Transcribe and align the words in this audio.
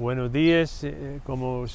buenos 0.00 0.32
días, 0.32 0.82
eh, 0.84 1.20
como 1.24 1.66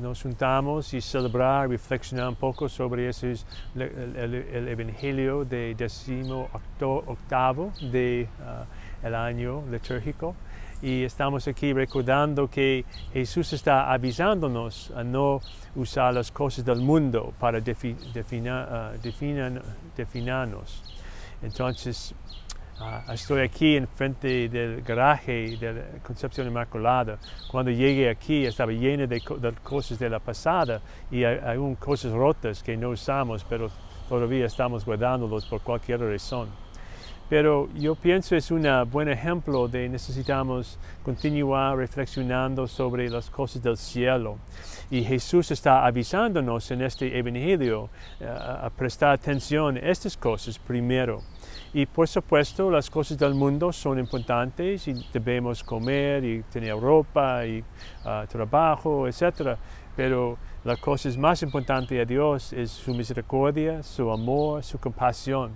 nos 0.00 0.22
juntamos 0.22 0.94
y 0.94 1.00
celebrar, 1.02 1.68
reflexionar 1.68 2.28
un 2.28 2.34
poco 2.34 2.68
sobre 2.68 3.08
ese 3.10 3.32
es 3.32 3.46
el, 3.74 3.82
el- 4.16 4.34
el 4.34 4.68
Evangelio 4.68 5.44
de 5.44 5.74
décimo 5.74 6.48
octavo 6.80 7.72
del 7.82 8.26
año 9.14 9.62
litúrgico. 9.70 10.34
Y 10.82 11.04
estamos 11.04 11.46
aquí 11.46 11.72
recordando 11.72 12.48
que 12.48 12.84
Jesús 13.12 13.52
está 13.52 13.92
avisándonos 13.92 14.90
a 14.96 15.04
no 15.04 15.40
usar 15.76 16.12
las 16.14 16.30
cosas 16.30 16.64
del 16.64 16.80
mundo 16.80 17.32
para 17.38 17.58
defi- 17.60 17.96
defina- 18.12 18.66
ah, 18.70 18.92
definirnos. 19.96 20.82
Entonces, 21.42 22.14
Ah, 22.80 23.04
estoy 23.14 23.42
aquí 23.42 23.76
enfrente 23.76 24.48
del 24.48 24.82
garaje 24.82 25.56
de 25.56 25.72
la 25.72 25.82
Concepción 26.02 26.48
Inmaculada. 26.48 27.18
Cuando 27.50 27.70
llegué 27.70 28.10
aquí 28.10 28.44
estaba 28.46 28.72
lleno 28.72 29.06
de, 29.06 29.20
co- 29.20 29.36
de 29.36 29.52
cosas 29.52 29.96
de 29.98 30.10
la 30.10 30.18
pasada 30.18 30.80
y 31.10 31.22
hay, 31.22 31.56
un- 31.56 31.76
cosas 31.76 32.10
rotas 32.12 32.62
que 32.64 32.76
no 32.76 32.90
usamos, 32.90 33.44
pero 33.44 33.70
todavía 34.08 34.46
estamos 34.46 34.84
guardándolos 34.84 35.46
por 35.46 35.60
cualquier 35.60 36.00
razón. 36.00 36.48
Pero 37.30 37.68
yo 37.74 37.94
pienso 37.94 38.36
es 38.36 38.50
un 38.50 38.66
buen 38.90 39.08
ejemplo 39.08 39.66
de 39.68 39.88
necesitamos 39.88 40.78
continuar 41.02 41.76
reflexionando 41.78 42.66
sobre 42.66 43.08
las 43.08 43.30
cosas 43.30 43.62
del 43.62 43.76
cielo. 43.78 44.36
Y 44.90 45.02
Jesús 45.04 45.50
está 45.50 45.86
avisándonos 45.86 46.70
en 46.72 46.82
este 46.82 47.16
Evangelio 47.16 47.88
eh, 48.20 48.26
a 48.26 48.68
prestar 48.68 49.12
atención 49.12 49.76
a 49.76 49.80
estas 49.80 50.16
cosas 50.16 50.58
primero. 50.58 51.22
Y 51.72 51.86
por 51.86 52.06
supuesto 52.08 52.70
las 52.70 52.88
cosas 52.90 53.18
del 53.18 53.34
mundo 53.34 53.72
son 53.72 53.98
importantes 53.98 54.86
y 54.88 54.94
debemos 55.12 55.62
comer 55.64 56.24
y 56.24 56.42
tener 56.44 56.78
ropa 56.78 57.44
y 57.46 57.62
ah, 58.04 58.24
trabajo, 58.28 59.06
etc. 59.08 59.56
Pero 59.96 60.36
la 60.64 60.76
cosa 60.76 61.08
más 61.18 61.42
importante 61.42 62.00
a 62.00 62.04
Dios 62.04 62.52
es 62.52 62.70
su 62.70 62.94
misericordia, 62.94 63.82
su 63.82 64.10
amor, 64.10 64.62
su 64.62 64.78
compasión. 64.78 65.52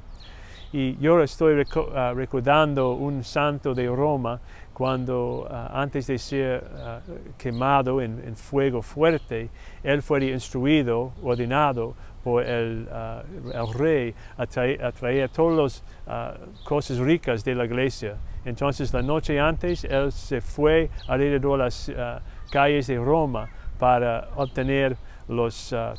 Y 0.71 0.99
yo 0.99 1.23
estoy 1.23 1.55
reco- 1.55 1.91
ah, 1.95 2.13
recordando 2.15 2.93
un 2.93 3.25
santo 3.25 3.75
de 3.75 3.87
Roma 3.89 4.39
cuando 4.75 5.49
ah, 5.51 5.71
antes 5.73 6.07
de 6.09 6.19
ser 6.19 6.63
ah, 6.77 7.01
quemado 7.39 8.03
en, 8.03 8.21
en 8.25 8.37
fuego 8.37 8.83
fuerte, 8.83 9.49
él 9.83 10.03
fue 10.03 10.27
instruido, 10.27 11.13
ordenado 11.23 11.95
ah, 12.37 13.23
el 13.55 13.75
rey 13.75 14.15
a 14.37 14.47
traer, 14.47 14.85
a 14.85 14.93
traer 14.93 15.29
todas 15.31 15.83
las 16.07 16.35
cosas 16.65 16.99
ricas 16.99 17.45
de 17.45 17.55
la 17.55 17.65
iglesia. 17.65 18.17
Entonces 18.45 18.93
la 18.93 19.03
noche 19.03 19.39
antes 19.41 19.85
él 19.85 20.13
se 20.13 20.41
fue 20.41 20.91
alrededor 21.07 21.59
de 21.59 21.65
las 21.65 21.89
ah, 21.97 22.21
calles 22.51 22.87
de 22.87 22.97
Roma 22.99 23.49
para 23.79 24.29
obtener 24.37 24.97
los, 25.29 25.73
ah, 25.73 25.95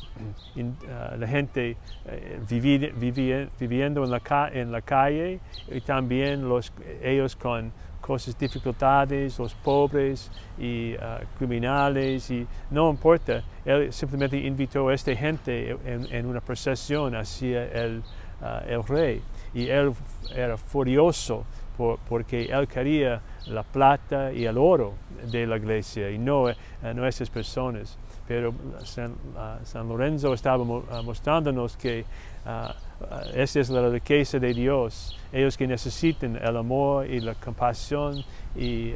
ah, 0.88 1.14
la 1.18 1.26
gente 1.26 1.76
eh, 2.06 2.38
vivi- 2.48 2.92
vivi- 2.94 3.48
viviendo 3.58 4.02
en 4.04 4.10
la, 4.10 4.80
calle 4.82 5.40
y 5.68 5.80
también 5.80 6.48
los, 6.48 6.72
ellos 7.02 7.36
con 7.36 7.72
cosas, 8.10 8.36
dificultades, 8.36 9.38
los 9.38 9.54
pobres 9.54 10.32
y 10.58 10.96
ah, 10.96 11.20
criminales 11.38 12.28
y 12.32 12.44
no 12.68 12.90
importa, 12.90 13.44
él 13.64 13.92
simplemente 13.92 14.36
invitó 14.36 14.88
a 14.88 14.94
esta 14.94 15.14
gente 15.14 15.78
en, 15.84 16.26
una 16.26 16.40
procesión 16.40 17.14
hacia 17.14 17.66
el, 17.66 18.02
ah, 18.42 18.64
el 18.66 18.82
rey. 18.82 19.22
Y 19.54 19.68
él 19.68 19.92
era 20.34 20.56
furioso 20.56 21.44
por- 21.76 21.98
porque 22.08 22.46
él 22.46 22.66
quería 22.68 23.20
la 23.46 23.62
plata 23.62 24.32
y 24.32 24.44
el 24.44 24.58
oro 24.58 24.94
de 25.30 25.46
la 25.46 25.56
iglesia 25.56 26.10
y 26.10 26.18
no 26.18 26.46
a 26.48 26.94
nuestras 26.94 27.30
personas. 27.30 27.96
Pero 28.30 28.54
San, 28.84 29.14
ah, 29.36 29.58
San 29.64 29.88
Lorenzo 29.88 30.32
estaba 30.32 30.64
ah, 30.92 31.02
mostrándonos 31.02 31.76
que 31.76 32.04
ah, 32.46 32.74
esa 33.34 33.58
es 33.60 33.70
la 33.70 33.88
riqueza 33.88 34.38
de 34.38 34.54
Dios. 34.54 35.18
Ellos 35.32 35.56
que 35.56 35.66
necesitan 35.66 36.36
el 36.36 36.56
amor 36.56 37.06
y 37.06 37.20
la 37.20 37.34
compasión 37.34 38.22
y 38.54 38.92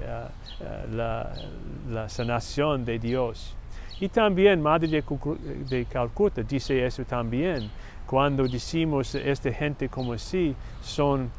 la, 0.93 1.33
sanación 2.09 2.85
de 2.85 2.99
Dios. 2.99 3.57
Y 3.99 4.09
también 4.09 4.63
Madre 4.63 5.03
de, 5.69 5.85
Calcuta 5.87 6.43
dice 6.43 6.87
eso 6.87 7.05
también. 7.05 7.71
Cuando 8.07 8.47
decimos 8.47 9.15
esta 9.15 9.53
gente 9.53 9.89
como 9.89 10.13
así, 10.13 10.55
son 10.81 11.31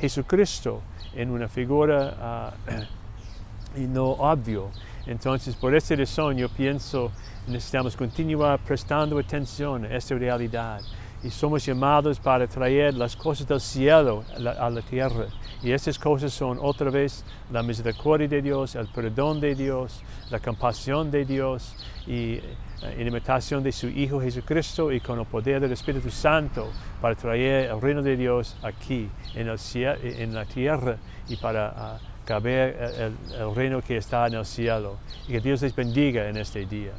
Jesucristo 0.00 0.80
en 1.14 1.30
una 1.30 1.48
figura 1.48 2.16
ah, 2.20 2.52
y 3.76 3.80
no 3.80 4.10
obvio. 4.10 4.70
Entonces, 5.06 5.56
por 5.56 5.74
esa 5.74 5.94
razón, 5.96 6.36
yo 6.36 6.48
pienso 6.48 7.10
necesitamos 7.46 7.96
continuar 7.96 8.60
prestando 8.60 9.18
atención 9.18 9.84
a 9.84 9.96
esta 9.96 10.14
realidad. 10.14 10.80
Y 11.22 11.28
somos 11.30 11.64
llamados 11.66 12.18
para 12.18 12.46
traer 12.46 12.94
las 12.94 13.14
cosas 13.14 13.46
del 13.46 13.60
cielo 13.60 14.24
a 14.58 14.70
la, 14.70 14.80
tierra. 14.82 15.26
Y 15.62 15.70
estas 15.70 15.98
cosas 15.98 16.32
son 16.32 16.58
otra 16.60 16.90
vez 16.90 17.24
la 17.52 17.62
misericordia 17.62 18.26
de 18.26 18.40
Dios, 18.40 18.74
el 18.74 18.88
perdón 18.88 19.38
de 19.38 19.54
Dios, 19.54 20.02
la 20.30 20.38
compasión 20.40 21.10
de 21.10 21.26
Dios 21.26 21.74
y 22.06 22.36
eh, 22.36 22.42
en 22.82 23.06
imitación 23.06 23.62
de 23.62 23.70
su 23.70 23.88
Hijo 23.88 24.18
Jesucristo 24.22 24.90
y 24.90 25.00
con 25.00 25.18
el 25.20 25.26
poder 25.26 25.60
del 25.60 25.72
Espíritu 25.72 26.10
Santo 26.10 26.70
para 27.02 27.14
traer 27.14 27.70
el 27.70 27.80
reino 27.80 28.02
de 28.02 28.16
Dios 28.16 28.56
aquí 28.62 29.06
en, 29.34 29.48
el 29.48 29.58
en 30.02 30.34
la 30.34 30.46
tierra 30.46 30.96
y 31.28 31.36
para 31.36 31.74
ah, 31.76 31.98
caber 32.24 32.76
el- 32.98 33.34
el 33.38 33.54
reino 33.54 33.82
que 33.82 33.98
está 33.98 34.26
en 34.26 34.34
el 34.34 34.46
cielo. 34.46 34.96
Y 35.28 35.32
que 35.32 35.40
Dios 35.40 35.60
les 35.60 35.74
bendiga 35.76 36.26
en 36.28 36.38
este 36.38 36.64
día. 36.64 36.92